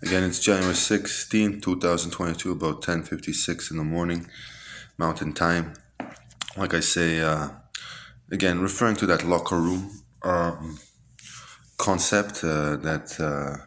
Again, 0.00 0.22
it's 0.22 0.38
January 0.38 0.76
16, 0.76 1.60
2022, 1.60 2.52
about 2.52 2.82
10.56 2.82 3.72
in 3.72 3.78
the 3.78 3.82
morning, 3.82 4.28
mountain 4.96 5.32
time. 5.32 5.74
Like 6.56 6.72
I 6.72 6.78
say, 6.78 7.20
uh, 7.20 7.48
again, 8.30 8.60
referring 8.60 8.94
to 8.96 9.06
that 9.06 9.24
locker 9.24 9.56
room 9.56 9.90
um, 10.22 10.78
concept 11.78 12.44
uh, 12.44 12.76
that 12.76 13.18
uh, 13.18 13.64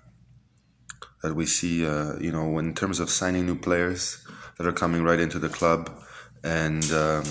that 1.21 1.35
we 1.35 1.45
see, 1.45 1.85
uh, 1.85 2.17
you 2.21 2.31
know, 2.31 2.57
in 2.59 2.75
terms 2.75 3.01
of 3.01 3.09
signing 3.09 3.45
new 3.45 3.57
players 3.57 4.25
that 4.57 4.65
are 4.65 4.71
coming 4.71 5.03
right 5.03 5.19
into 5.19 5.37
the 5.37 5.49
club 5.49 6.01
and, 6.45 6.89
um, 6.93 7.25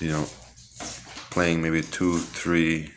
you 0.00 0.10
know, 0.10 0.26
playing 1.30 1.62
maybe 1.62 1.82
two, 1.82 2.18
three 2.18 2.90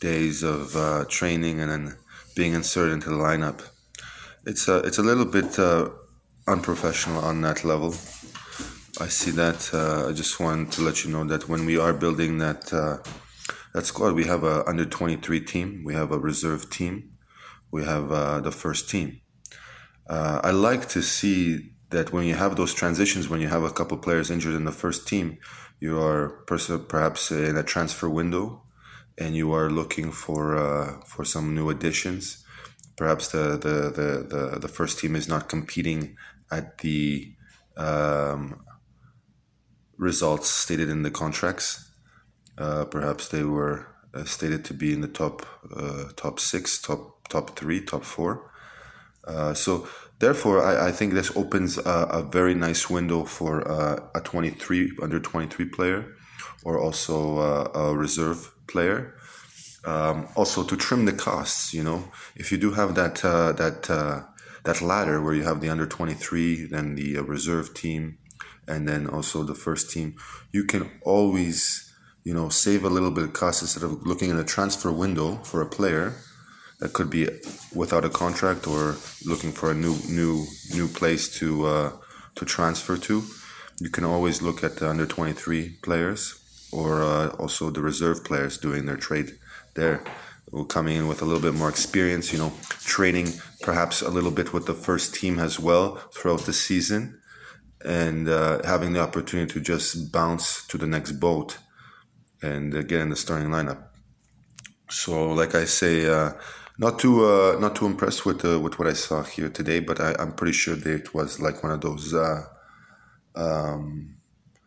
days 0.00 0.42
of 0.42 0.76
uh, 0.76 1.06
training 1.08 1.60
and 1.60 1.70
then 1.70 1.96
being 2.34 2.54
inserted 2.54 2.94
into 2.94 3.10
the 3.10 3.16
lineup. 3.16 3.60
It's 4.46 4.68
a, 4.68 4.78
it's 4.78 4.98
a 4.98 5.02
little 5.02 5.24
bit 5.24 5.58
uh, 5.58 5.90
unprofessional 6.46 7.24
on 7.24 7.40
that 7.42 7.64
level. 7.64 7.94
I 9.00 9.08
see 9.08 9.30
that. 9.32 9.70
Uh, 9.72 10.08
I 10.08 10.12
just 10.12 10.40
want 10.40 10.72
to 10.72 10.82
let 10.82 11.04
you 11.04 11.10
know 11.10 11.24
that 11.24 11.48
when 11.48 11.64
we 11.64 11.78
are 11.78 11.92
building 11.92 12.38
that 12.38 12.72
uh, 12.72 12.98
that 13.74 13.86
squad, 13.86 14.14
we 14.14 14.24
have 14.24 14.44
a 14.44 14.66
under 14.68 14.84
23 14.84 15.40
team, 15.40 15.82
we 15.84 15.94
have 15.94 16.10
a 16.12 16.18
reserve 16.18 16.70
team, 16.70 17.12
we 17.70 17.84
have 17.84 18.10
uh, 18.10 18.40
the 18.40 18.50
first 18.52 18.90
team. 18.90 19.20
Uh, 20.08 20.40
I 20.42 20.50
like 20.50 20.88
to 20.90 21.02
see 21.02 21.70
that 21.90 22.12
when 22.12 22.24
you 22.24 22.34
have 22.34 22.56
those 22.56 22.74
transitions, 22.74 23.28
when 23.28 23.40
you 23.40 23.48
have 23.48 23.62
a 23.62 23.70
couple 23.70 23.96
players 23.98 24.30
injured 24.30 24.54
in 24.54 24.64
the 24.64 24.72
first 24.72 25.06
team, 25.06 25.38
you 25.78 26.00
are 26.00 26.44
perhaps 26.88 27.30
in 27.30 27.56
a 27.56 27.62
transfer 27.62 28.08
window, 28.08 28.62
and 29.20 29.36
you 29.36 29.52
are 29.52 29.70
looking 29.70 30.10
for 30.10 30.56
uh, 30.56 31.00
for 31.06 31.24
some 31.24 31.54
new 31.54 31.70
additions. 31.70 32.44
Perhaps 32.96 33.28
the, 33.28 33.58
the 33.58 33.76
the, 33.98 34.08
the 34.32 34.58
the 34.58 34.68
first 34.68 34.98
team 34.98 35.14
is 35.14 35.28
not 35.28 35.48
competing 35.48 36.16
at 36.50 36.78
the 36.78 37.32
um, 37.76 38.64
results 39.96 40.48
stated 40.48 40.88
in 40.88 41.02
the 41.02 41.10
contracts. 41.10 41.90
Uh, 42.58 42.84
perhaps 42.86 43.28
they 43.28 43.44
were 43.44 43.86
uh, 44.14 44.24
stated 44.24 44.64
to 44.64 44.74
be 44.74 44.92
in 44.92 45.00
the 45.02 45.08
top 45.08 45.46
uh, 45.76 46.04
top 46.16 46.40
six, 46.40 46.80
top 46.80 47.28
top 47.28 47.56
three, 47.58 47.84
top 47.84 48.04
four. 48.04 48.50
Uh, 49.26 49.54
so 49.54 49.86
therefore, 50.18 50.64
I, 50.64 50.88
I, 50.88 50.92
think 50.92 51.12
this 51.12 51.36
opens 51.36 51.76
a, 51.78 51.82
a, 52.10 52.22
very 52.22 52.54
nice 52.54 52.88
window 52.88 53.24
for 53.24 53.70
uh, 53.70 54.00
a 54.14 54.20
23 54.20 54.92
under 55.02 55.20
23 55.20 55.66
player, 55.66 56.16
or 56.64 56.80
also 56.80 57.38
uh, 57.38 57.70
a 57.74 57.94
reserve 57.94 58.50
player. 58.66 59.14
Um, 59.84 60.28
also 60.36 60.62
to 60.64 60.76
trim 60.76 61.06
the 61.06 61.12
costs, 61.12 61.72
you 61.72 61.82
know, 61.82 62.04
if 62.36 62.52
you 62.52 62.58
do 62.58 62.72
have 62.72 62.94
that 62.96 63.24
uh, 63.24 63.52
that 63.52 63.88
uh, 63.88 64.22
that 64.64 64.82
ladder 64.82 65.22
where 65.22 65.34
you 65.34 65.44
have 65.44 65.60
the 65.60 65.70
under 65.70 65.86
23, 65.86 66.66
then 66.66 66.94
the 66.96 67.18
uh, 67.18 67.22
reserve 67.22 67.72
team, 67.72 68.18
and 68.68 68.86
then 68.86 69.06
also 69.06 69.42
the 69.42 69.54
first 69.54 69.90
team, 69.90 70.16
you 70.52 70.64
can 70.64 70.90
always, 71.02 71.92
you 72.24 72.34
know, 72.34 72.50
save 72.50 72.84
a 72.84 72.90
little 72.90 73.10
bit 73.10 73.24
of 73.24 73.32
cost 73.32 73.62
instead 73.62 73.82
of 73.82 74.06
looking 74.06 74.28
in 74.28 74.38
a 74.38 74.44
transfer 74.44 74.92
window 74.92 75.36
for 75.44 75.62
a 75.62 75.66
player 75.66 76.14
that 76.80 76.92
could 76.92 77.10
be 77.10 77.28
without 77.74 78.04
a 78.04 78.10
contract 78.10 78.66
or 78.66 78.96
looking 79.24 79.52
for 79.52 79.70
a 79.70 79.74
new 79.74 79.96
new 80.08 80.44
new 80.74 80.88
place 80.88 81.28
to 81.38 81.66
uh, 81.66 81.92
to 82.34 82.44
transfer 82.44 82.96
to. 82.96 83.22
You 83.80 83.88
can 83.88 84.04
always 84.04 84.42
look 84.42 84.62
at 84.62 84.76
the 84.76 84.90
under 84.90 85.06
23 85.06 85.78
players 85.82 86.38
or 86.70 87.02
uh, 87.02 87.28
also 87.38 87.70
the 87.70 87.80
reserve 87.80 88.24
players 88.24 88.58
doing 88.58 88.84
their 88.84 88.96
trade 88.96 89.38
there 89.74 90.02
coming 90.68 90.96
in 90.96 91.06
with 91.06 91.22
a 91.22 91.24
little 91.24 91.40
bit 91.40 91.54
more 91.54 91.68
experience, 91.68 92.32
you 92.32 92.38
know, 92.38 92.52
training 92.80 93.28
perhaps 93.62 94.02
a 94.02 94.10
little 94.10 94.30
bit 94.30 94.52
with 94.52 94.66
the 94.66 94.74
first 94.74 95.14
team 95.14 95.38
as 95.38 95.60
well 95.60 95.96
throughout 96.12 96.40
the 96.40 96.52
season, 96.52 97.20
and 97.84 98.28
uh, 98.28 98.60
having 98.64 98.92
the 98.92 99.00
opportunity 99.00 99.52
to 99.52 99.60
just 99.60 100.12
bounce 100.12 100.66
to 100.66 100.76
the 100.76 100.86
next 100.86 101.12
boat 101.12 101.58
and 102.42 102.74
uh, 102.74 102.82
get 102.82 103.00
in 103.00 103.10
the 103.10 103.16
starting 103.16 103.48
lineup. 103.48 103.84
So, 104.88 105.30
like 105.32 105.54
I 105.54 105.66
say, 105.66 106.06
uh, 106.06 106.32
not 106.78 106.98
too 106.98 107.24
uh, 107.24 107.58
not 107.60 107.76
too 107.76 107.86
impressed 107.86 108.26
with 108.26 108.44
uh, 108.44 108.58
with 108.58 108.78
what 108.78 108.88
I 108.88 108.94
saw 108.94 109.22
here 109.22 109.50
today, 109.50 109.80
but 109.80 110.00
I, 110.00 110.16
am 110.18 110.32
pretty 110.32 110.52
sure 110.52 110.74
that 110.74 110.90
it 110.92 111.14
was 111.14 111.38
like 111.38 111.62
one 111.62 111.72
of 111.72 111.80
those 111.80 112.12
uh, 112.12 112.42
um, 113.36 114.16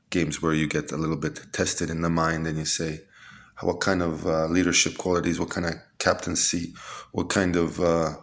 games 0.10 0.42
where 0.42 0.54
you 0.54 0.68
get 0.68 0.92
a 0.92 0.98
little 0.98 1.18
bit 1.18 1.42
tested 1.52 1.90
in 1.90 2.02
the 2.02 2.10
mind 2.10 2.48
and 2.48 2.58
you 2.58 2.66
say, 2.66 3.02
what 3.66 3.82
kind 3.82 4.02
of 4.04 4.28
uh, 4.28 4.48
leadership 4.48 4.98
qualities, 4.98 5.40
what 5.40 5.52
kind 5.52 5.68
of 5.68 5.76
captaincy, 6.00 6.74
what 7.14 7.30
kind 7.30 7.56
of 7.58 7.80
uh, 7.82 8.16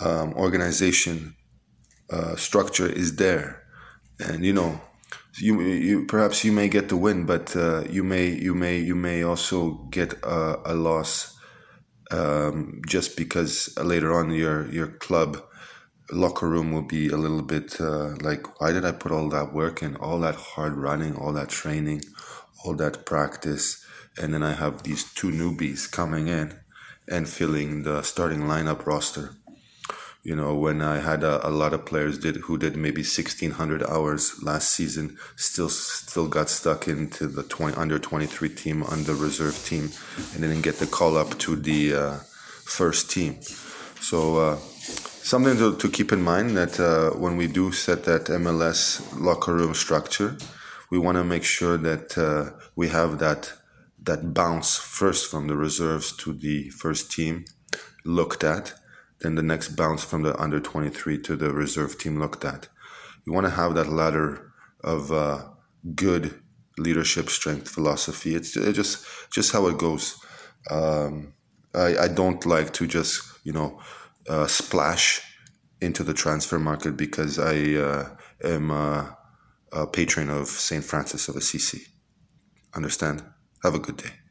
um, 0.00 0.34
organization 0.34 1.36
uh, 2.12 2.36
structure 2.36 2.88
is 2.88 3.16
there, 3.16 3.62
and 4.20 4.44
you 4.44 4.52
know. 4.54 4.80
You, 5.40 5.62
you 5.62 6.06
perhaps 6.06 6.44
you 6.44 6.52
may 6.52 6.68
get 6.68 6.90
the 6.90 6.96
win, 6.96 7.26
but 7.26 7.54
you 7.90 8.04
may 8.04 8.28
you 8.28 8.54
may 8.54 8.78
you 8.80 8.94
may 8.96 9.22
also 9.22 9.86
get 9.90 10.14
a, 10.24 10.72
a 10.72 10.74
loss 10.74 11.28
um, 12.10 12.82
just 12.88 13.16
because 13.16 13.76
later 13.82 14.14
on 14.14 14.30
your 14.32 14.70
your 14.72 14.88
club 14.88 15.42
locker 16.12 16.48
room 16.48 16.72
will 16.72 16.82
be 16.86 17.08
a 17.08 17.16
little 17.18 17.42
bit 17.42 17.80
uh, 17.80 18.10
like 18.22 18.60
why 18.60 18.72
did 18.72 18.84
I 18.84 18.92
put 18.92 19.12
all 19.12 19.28
that 19.30 19.54
work 19.54 19.82
in 19.82 19.96
all 19.96 20.20
that 20.20 20.36
hard 20.36 20.74
running 20.76 21.16
all 21.16 21.32
that 21.34 21.50
training 21.50 22.02
all 22.64 22.74
that 22.76 23.06
practice 23.06 23.84
and 24.18 24.34
then 24.34 24.42
I 24.42 24.52
have 24.52 24.82
these 24.82 25.04
two 25.14 25.30
newbies 25.30 25.90
coming 25.90 26.28
in 26.28 26.54
and 27.06 27.28
filling 27.28 27.82
the 27.82 28.02
starting 28.02 28.42
lineup 28.42 28.86
roster. 28.86 29.34
You 30.24 30.34
know 30.36 30.54
when 30.54 30.82
i 30.82 30.98
had 30.98 31.22
a, 31.22 31.46
a, 31.46 31.48
lot 31.48 31.72
of 31.72 31.86
players 31.86 32.18
did 32.18 32.36
who 32.36 32.58
did 32.58 32.76
maybe 32.76 33.02
1600 33.02 33.82
hours 33.84 34.42
last 34.42 34.72
season 34.72 35.16
still 35.36 35.70
still 35.70 36.26
got 36.26 36.50
stuck 36.50 36.86
into 36.88 37.28
the 37.28 37.44
20 37.44 37.76
under 37.76 37.98
23 37.98 38.48
team 38.50 38.82
under 38.82 39.14
reserve 39.14 39.56
team 39.64 39.90
and 40.32 40.42
didn't 40.42 40.62
get 40.62 40.78
the 40.80 40.86
call 40.86 41.16
up 41.16 41.38
to 41.38 41.56
the 41.56 41.94
uh, 41.94 42.16
first 42.64 43.10
team. 43.10 43.40
So 44.00 44.36
uh, 44.38 44.56
something 44.56 45.56
to, 45.56 45.76
to 45.76 45.88
keep 45.88 46.12
in 46.12 46.20
mind 46.20 46.56
that 46.56 46.78
uh, 46.78 47.16
when 47.16 47.36
we 47.36 47.46
do 47.46 47.72
set 47.72 48.04
that 48.04 48.24
mls 48.26 49.00
locker 49.18 49.54
room 49.54 49.72
structure 49.72 50.36
we 50.90 50.98
want 50.98 51.16
to 51.16 51.24
make 51.24 51.44
sure 51.44 51.76
that 51.78 52.18
uh, 52.18 52.50
we 52.76 52.88
have 52.88 53.18
that 53.18 53.52
that 54.02 54.32
bounce 54.34 54.76
first 54.76 55.30
from 55.30 55.48
the 55.48 55.56
reserves 55.56 56.12
to 56.16 56.32
the 56.32 56.70
first 56.70 57.10
team 57.12 57.44
looked 58.04 58.44
at 58.44 58.74
then 59.20 59.34
the 59.34 59.42
next 59.42 59.70
bounce 59.70 60.04
from 60.04 60.22
the 60.22 60.40
under 60.40 60.60
23 60.60 61.18
to 61.22 61.36
the 61.36 61.52
reserve 61.52 61.98
team 61.98 62.18
looked 62.20 62.44
at. 62.44 62.68
You 63.24 63.32
want 63.32 63.46
to 63.46 63.50
have 63.50 63.74
that 63.74 63.88
ladder 63.88 64.52
of 64.84 65.10
uh, 65.10 65.44
good 65.94 66.40
leadership 66.78 67.28
strength 67.28 67.68
philosophy. 67.68 68.34
It's, 68.34 68.52
just 68.52 69.04
just 69.30 69.52
how 69.52 69.66
it 69.66 69.78
goes. 69.78 70.16
Um, 70.70 71.34
I, 71.74 71.98
I 71.98 72.08
don't 72.08 72.44
like 72.46 72.72
to 72.74 72.86
just 72.86 73.22
you 73.44 73.52
know 73.52 73.80
uh, 74.28 74.46
splash 74.46 75.20
into 75.80 76.04
the 76.04 76.14
transfer 76.14 76.58
market 76.58 76.96
because 76.96 77.38
I 77.38 77.74
uh, 77.74 78.08
am 78.44 78.70
a, 78.70 79.16
a 79.72 79.86
patron 79.86 80.30
of 80.30 80.46
Saint 80.46 80.84
Francis 80.84 81.28
of 81.28 81.36
Assisi. 81.36 81.86
Understand? 82.74 83.22
Have 83.62 83.74
a 83.74 83.78
good 83.78 83.96
day. 83.96 84.27